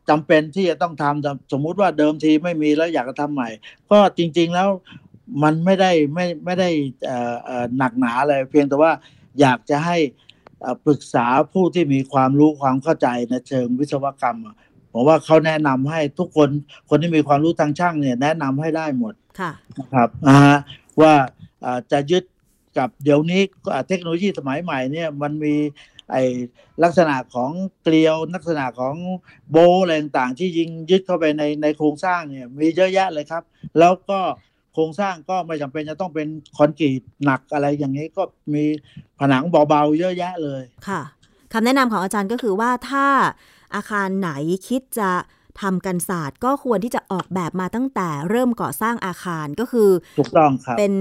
[0.08, 3.48] จำเป็นที่จะต้องทำสมมุติว่าเดิมทีไม่มีแล้วอยากจะทำใหม่
[3.90, 4.68] ก็จริง ๆแล้ว
[5.42, 6.70] มันไม่ได้ไม่ไม่ได้
[7.04, 8.92] เอ่อเอ่อหนักหนาอะไรเพียงแต่ว่า
[9.40, 10.27] อยากจะให้เอ่อ
[10.86, 14.56] ปรึกษาผู้ที่มีความรู้ความเข้าใจในเชิงวิศวกรรมอะ
[14.92, 16.48] ผมว่าเขาแนะนำให้ทุกคน
[16.88, 20.58] คนที่มีความรู้ทางช่างเนี่ย แนะนำให้ได้หมดค่ะนะครับอ่าฮะ
[21.00, 21.12] ว่า
[21.64, 22.24] อ่าจะยึด
[22.78, 23.42] กับเดี๋ยวนี้
[23.72, 25.56] อ่าเทคโนโลยีสมัยใหม่เนี่ยมันมี
[26.12, 26.16] ไอ
[26.82, 27.50] ลักษณะของ
[27.82, 28.94] เกลียวลักษณะของ
[29.50, 33.42] โบว์อะไรต่างๆที่ยิงยึดเข้าไปในในโครงสร้างเนี่ย มีเยอะแยะเลยครับ
[33.78, 38.22] แล้วก็โครงสร้างก็ไม่จำเป็นจะต้องเป็นคอนกรีตหนักอะไรอย่างนี้ก็
[38.54, 38.64] มี
[39.20, 41.02] ผนังเบาๆเยอะแยะเลยค่ะ
[41.52, 43.06] คำแนะนำของอาจารย์ก็คือว่าถ้า
[43.74, 44.30] อาคารไหน
[44.68, 45.10] คิดจะ
[45.60, 50.92] ทำกันศาสตร์ก็ควรที่จะออกแบบมาตั้งแต่เริ่มก่อสร้างอาคารก็คือถูกต้องครับเป็น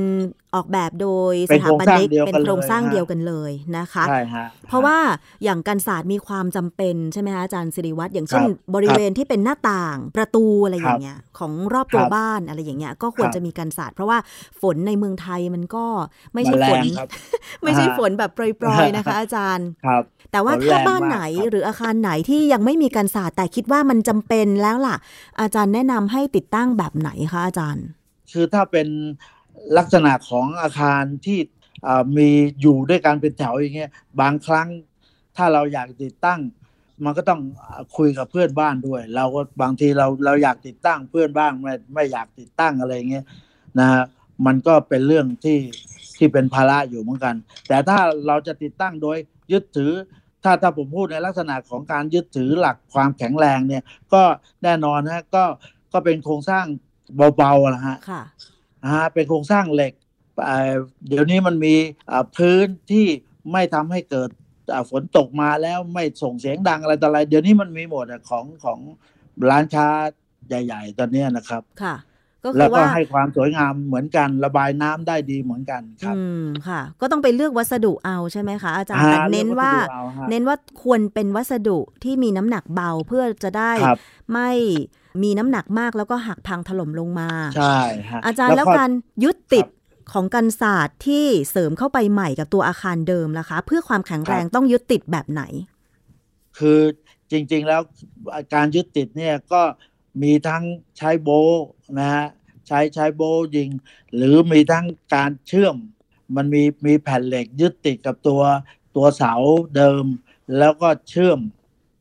[0.55, 4.97] ออกแบบโดยสเป็นถาโครงปสร้างนิกเดียวเป็นกันโครงเลยสร้างฮะเดียวกันเลยนะคะใช่ฮะเพราะว่า
[5.43, 14.17] อย่างกันศาสตร์มีความจำเป็นใช่ไหมคะอาจารย์สิริวัตรอย่างเช่นครับบริเวณที่เป็นหน้าต่างประตูอะไรอครับย่างเงี้ยของรอบตัวครับบ้านอะไรอย่างเงี้ยก็ควรครับจะมีกันศาสตร์เพราะว่า
[14.61, 15.85] ฝนในเมืองไทยมันก็
[16.33, 17.09] ไม่มัใช่นแรฝนงครับ
[17.63, 24.95] ไม่ใช่อ่าฝนแบบโปรยๆนะคะ อาจารย์ครับแต่ว่าฝนถ้าแรงบ้านมากไหนครับหรืออาคารไหนที่ยังไม่มีกันศาสตร์แต่คิดว่ามันจำเป็นแล้วล่ะ
[25.41, 27.85] อาจารย์แนะนำให้ติดตั้งแบบไหนคะอาจารย์
[28.31, 28.87] คือถ้าเป็น
[29.77, 31.39] ลักษณะของอาคารที่
[32.17, 32.29] มี
[32.61, 33.91] อยู่ด้วยการเป็นแถวอย่างเงี้ย
[34.21, 34.67] บางครั้ง
[35.35, 36.39] ถ้าเราอยากติดตั้ง
[37.05, 37.41] มันก็ต้อง
[37.97, 43.25] คุยกับเพื่อนบ้านด้วย เราก็บางทีเราเราอยากติดตั้งเพื่อนบ้านไม่ไม่อยากติดตั้งอะไรเงี้ย
[43.79, 44.03] นะฮะ
[44.45, 45.59] มันก็เป็นเรื่องที่
[46.17, 47.35] ที่เป็นภาระอยู่เหมือนกัน
[47.67, 49.17] แต่ถ้าเราจะติดตั้งโดย
[49.51, 49.91] ยึดถือ
[50.43, 54.23] ถ้าถ้าผมพูดในลักษณะของการยึดถือหลักความแข็งแรงเนี่ย ก็
[54.63, 55.43] แน่นอนฮะก็
[55.93, 56.65] ก็เป็นโครงสร้าง
[57.37, 57.97] เบาๆนะฮะ
[58.83, 59.93] นะฮะเป็นโครงสร้างเหล็ก
[61.07, 61.75] เดี๋ยวนี้มันมี
[62.37, 63.07] พื้นที่
[63.51, 64.29] ไม่ทำให้เกิด
[64.91, 68.79] ฝนตกมาแล้วไม่ส่งเสียงดังอะไรต่ออะไร เดี๋ยวนี้มันมีหมดของของ
[69.49, 69.87] ร้านค้า
[70.47, 71.95] ใหญ่ ๆ ตอนนี้นะครับค่ะ
[72.43, 83.97] ก็คืแล้วอก็ว่าให้ความสวยงามเหมือนกัน ระบายน้ำได้ดีเหมือนกันครับ อืมค่ะ ก็ต้องไปเลือกวัสดุเอาใช่ไหมคะอาจารย์อ่าแต่เน้นเลือกวัว่าสดุเอาฮะเน้นว่าควรเป็นวัสดุที่มีน้ำหนักเบาเพื่อจะได้ครับ
[84.33, 84.51] ไม่
[85.23, 88.91] มีน้ำหนักมากแล้วก็หักพังถล่มลงมา ใช่ฮะอาจารย์แล้วก็การ
[89.23, 89.67] ยึดติด
[90.13, 95.43] ของกันศาสตร์ที่เสริมเข้าไปใหม่กับตัวอาคารเดิมล่ะคะ เพื่อความแข็งแรงต้องยึดติดแบบไหน
[96.57, 96.79] คือ
[97.31, 97.81] จริง ๆ แล้ว
[98.53, 99.61] การยึดติดเนี่ยก็
[100.23, 100.63] มีทั้ง
[100.97, 101.65] ใช้โบว์
[101.99, 102.25] นะฮะ
[102.67, 103.69] ใช้ใช้โบว์ยิง
[104.15, 105.75] หรือมีทั้งการเชื่อม
[106.35, 108.41] มันมีมีแผ่นเหล็กยึดติดกับตัว
[108.95, 109.33] ตัวเสา
[109.75, 110.05] เดิม
[110.57, 111.39] แล้วก็เชื่อม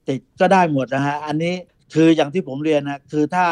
[0.09, 1.55] ติดก็ได้หมดนะฮะอันนี้
[1.94, 3.46] คืออย่างที่ผมเรียนนะคือถ้า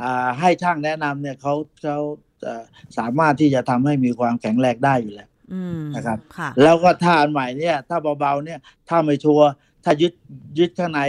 [0.00, 1.98] อ่าให้ช่างแนะนำเนี่ยเขาเขา
[2.42, 2.64] เอ่อ
[2.98, 9.48] สามารถที่จะทำให้มีความแข็งแรงได้อยู่แล้วอืมนะครับค่ะแล้วก็ถ้าอันใหม่เนี่ย ถ้าเบาๆเนี่ยถ้าไม่ชัวร์
[9.84, 10.12] ถ้ายึด
[10.58, 11.00] ยึดข้างใน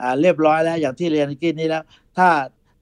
[0.00, 1.84] อ่าเรียบร้อยแล้ว อย่างที่เรียนเมื่อกี้นี้แล้ว
[2.18, 2.28] ถ้า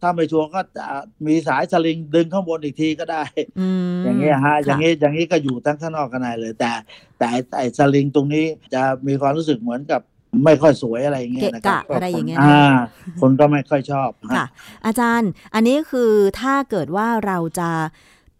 [0.03, 3.23] ถ้าไม่ชัวร์ก็อ่ามีสายสลิงดึงข้างบนอีกทีก็ได้
[3.61, 6.71] อืมอย่างเงี้ยฮะค่อย่างนี้อย่างนี้ก็อยู่ทั้งข้างนอกข้างในเลย แต่
[7.19, 10.01] แต่ไอ้สลิงตรงนี้จะมีความรู้สึกเหมือนกับ
[10.45, 12.73] ไม่ค่อยสวยอะไรอย่างเงี้ยนะครัเกะกะอะไรอย่างเงี้ยนะอ่า
[13.21, 14.47] คนก็ไม่ค่อยชอบฮะค่ะ
[14.87, 17.71] อาจารย์ อันนี้คือถ้าเกิดว่าเราจะ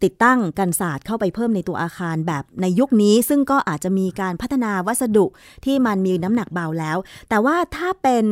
[0.03, 5.25] ติดตั้งกันศาสตร์เข้าไปเพิ่มในตัวอาคารแบบในยุคนี้ ซึ่งก็อาจจะมีการพัฒนาวัสดุ
[5.65, 6.97] ที่มันมีน้ำหนักเบาแล้ว
[7.29, 8.25] แต่ว่าถ้าเป็น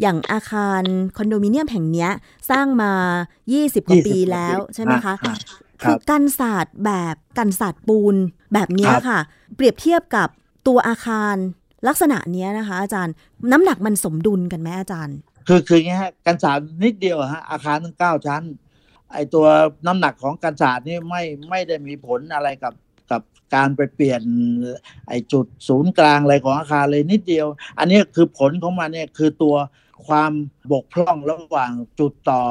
[0.00, 0.82] อย่างอาคาร
[1.16, 2.10] คอนโดมิเนียมแห่งเนี้ย
[2.50, 2.92] สร้างมา
[3.44, 5.32] 20 กว่า20ปีแล้วใช่ไหมคะอ่า
[5.82, 8.16] คคืรัอบกันศาสตร์แบบกันศาสตร์ปูน
[8.54, 9.18] แบบเนี้ยครับค่ะ
[9.54, 10.28] เปรียบเทียบกับ
[10.66, 11.36] ตัวอาคาร
[11.88, 13.14] ลักษณะเนี้ยนะคะ อาจารย์
[13.52, 18.42] น้ำหนักมันสมดุลกันไหมอาจารย์ คือคืออย่างเงี้ยฮะกันศาสตร์นิดเดียวอะฮะอาคารทั้งเก้าชั้น
[19.12, 19.46] ไอตัว
[19.86, 22.74] น้ำหนักของกันศาสตร์นี่ไม่ไม่ได้มีผลอะไรกับ
[23.10, 23.22] กับ
[23.54, 24.22] การไปเปลี่ยน
[25.08, 27.46] ไอจุดศูนย์กลางอะไรของอาคารเลยนิดเดียว
[27.78, 29.56] อันนี้คือผลของมันเนี่ยคือตัว
[30.06, 30.32] ความ
[30.72, 32.42] บกพร่องระหว่างจุดต่อ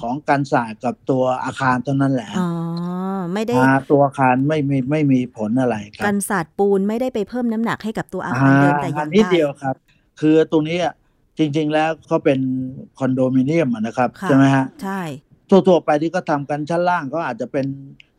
[0.00, 2.50] ของกันศาสตร์กับตัวอาคารเท่านั้นแหละอ๋อ
[3.32, 9.76] ไม่ได้อ่าตัวอาคารไม่มีไม่มีผลอะไรครักับนศาสตร์ปูนไม่ได้ไปเพิ่มน้ำหนักให้กับตัวอาคารเดิมแต่ออัย่านงนิดใดเดียวครับ
[10.20, 10.94] คือตรงนี้อะ
[11.38, 12.40] จริง ๆ แล้วเขาเป็น
[12.98, 15.00] คอนโดมิเนียมอะนะครับค่ะใช่ไหมฮะใช่
[15.50, 17.66] ทั่ว ๆ ไปที่ก็ทำกันชั้นล่างก็อาจจะเป็น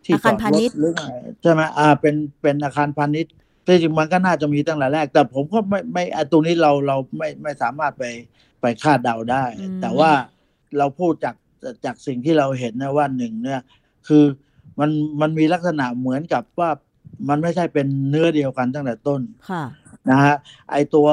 [0.05, 1.03] ที่อาจคารอดพารณิถชย์หรือไง
[1.41, 3.33] ใช่ไหมอ่าเป็นเป็นอาคารพาณิชย์
[3.65, 8.03] ที่จริงมันก็น่าจะมีตั้งแต่แรก แต่ผมก็ไม่ไม่อะตรงนี้เราเราไม่ไม่สามารถไป
[8.61, 9.43] ไปคาดเดาได้
[9.81, 10.11] แต่ว่า
[10.77, 11.35] เราพูดจาก
[11.85, 13.61] จากสิ่งที่เราเห็นนะว่าหนึ่งเนี่ย
[14.07, 14.23] คือ
[14.79, 14.89] มัน
[15.21, 16.69] มันมีลักษณะเหมือนกับว่า
[17.29, 19.63] มันไม่ใช่เป็นเนื้อเดียวกันตั้งแต่ต้นค่ะ
[20.09, 20.35] นะฮะ
[20.71, 21.07] ไอตัว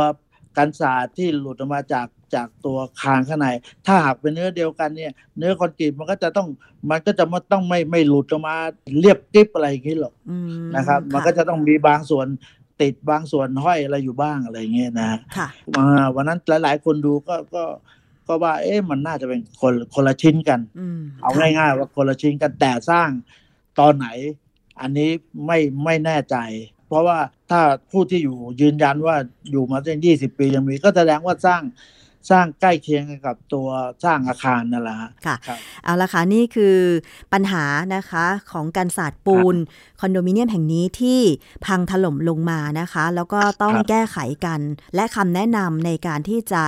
[0.57, 3.49] กันศาสตร์ที่หลุดออกมาจากจากตัวคางข้างใน
[3.87, 6.49] ถ้าหากเป็นเนื้อเดียวกันเนี่ย เนื้อคอนกรีตมันก็จะต้อง
[6.91, 8.57] มันก็จะไม่ต้องไม่ไม่หลุดออกมา
[9.01, 12.27] เรียบกริบอะไรอย่างนี้หรอกอืมนะครับ มันก็จะต้องมีบางส่วน
[12.81, 17.65] ติดบางส่วนห้อยอะไรอยู่บ้างอะไรอย่างเงี้ยนะฮะค่ะอ่าวันนั้นหลายๆ คนดูก็ก็
[18.27, 23.09] ก็ว่า เอ๊ะมันน่าจะเป็นคนคนละชิ้นกันอืมเอาค่ะง่ายๆว่าคนละชิ้นกันแต่สร้าง
[23.79, 24.07] ตอนไหน
[24.81, 25.11] อันนี้
[25.47, 26.37] ไม่ไม่แน่ใจ
[26.89, 27.19] เพราะว่า
[27.51, 29.17] ถ้าผู้ที่อยู่ยืนยันว่า
[29.51, 31.63] อยู่มาตั้งยี่สิบปียังมีก็แสดงว่าสร้าง
[32.31, 33.69] สร้างใกล้เคียงกันกับตัว
[34.05, 36.77] สร้างอาคารนั่นแหละฮะค่ะครับเอาละค่ะนี่คือ
[37.33, 39.57] ปัญหานะคะของการศาสตร์ปูน
[40.01, 41.21] คอนโดมิเนียมแห่งนี้ที่
[41.67, 44.61] พังถล่มลงมานะคะ แล้วก็ต้องครับแก้ไขกัน
[44.95, 46.63] และคำแนะนำในการที่จะ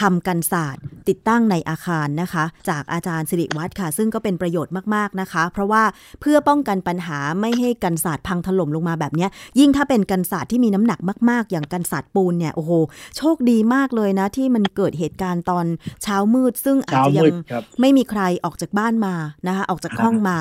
[0.00, 5.82] ทำกันศาสตร์ ติดตั้งในอาคารนะคะ จากอาจารย์สิริวัตรค่ะ ซึ่งก็เป็นประโยชน์มากๆนะคะ เพราะว่า
[6.20, 10.98] เพื่อป้องกันปัญหาไม่ให้กันศาสตร์พังถล่มลงมาแบบเนี้ยยิ่งถ้าเป็นกันศาสตร์ที่มีน้ำหนัก
[11.30, 12.72] มากๆ อย่างกันศาสตร์ปูนเนี่ยโอ้โห
[13.16, 15.66] โชคดีมากเลยนะ ที่มันเกิดเหตุการณ์ตอน
[16.02, 19.14] เช้ามืด ซึ่งอาจเช้าจะยัมืงดครับไม่มีใครออกจากบ้านมา
[19.46, 20.38] นะคะออกจากห้องมา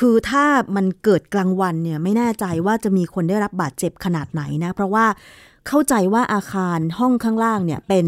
[0.00, 0.44] คือถ้า
[0.76, 5.06] มันเกิดกลางวันเนี่ยไม่แน่ใจว่าจะมีคนได้รับบาดเจ็บขนาดไหนนะ เพราะว่า
[5.68, 8.06] เข้าใจว่าอาคารห้องข้างล่างเนี่ยเป็น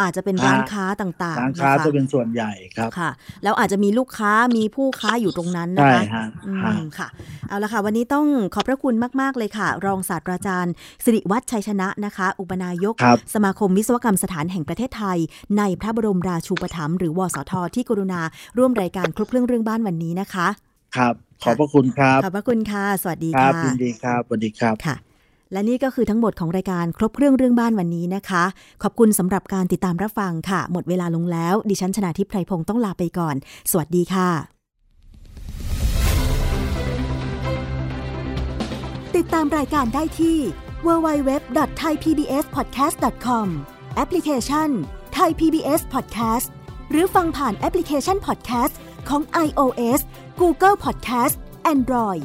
[0.00, 3.10] อาจจะเป็นร้านค้าต่างๆร้านค้านะคะจะเป็นส่วนใหญ่ครับค่ะ
[3.42, 7.08] แล้วอาจจะมีลูกค้ามีผู้ค้าอยู่ตรงนั้นนะใช่คะฮะอืฮะมค่ะ
[7.48, 10.72] เอาละค่ะ วันนี้ต้องขอบพระคุณมาก ๆ เลยค่ะ รองศาสตราจารย์
[11.04, 15.18] สิริวัฒน์ชัยชนะนะคะ อุปนายกครับสมาคมวิศวกรรมสถานแห่งประเทศไทย
[15.58, 18.20] ในพระบรมราชูปถัมภ์หรือวสทที่กรุณา
[18.58, 20.48] ร่วมรายการครบเครื่องเรื่องบ้านวันนี้นะคะ
[20.96, 25.09] ครับ ขอบพระคุณครับ ขอบพระคุณค่ะ สวัสดีครับค่ะยินดีครับสวัสดีครับค่ะ
[25.52, 28.44] และนี่ก็คือทั้งหมดของรายการครบเครื่องเรื่องบ้านวันนี้นะคะ
[28.82, 33.36] ขอบคุณสำหรับการติดตามรับฟังค่ะ หมดเวลาลงแล้ว ดิฉันชนาทิพไพรพงศ์ต้องลาไปก่อน
[33.70, 34.30] สวัสดีค่ะ
[39.16, 40.38] ติดตามรายการได้ที่
[40.86, 43.46] www.thaipbspodcast.com
[43.96, 44.68] แอปพลิเคชัน
[45.16, 46.48] Thai PBS Podcast
[46.90, 48.74] หรือฟังผ่านแอปพลิเคชัน Podcast
[49.08, 50.00] ของ iOS
[50.40, 51.34] Google Podcast
[51.74, 52.24] Android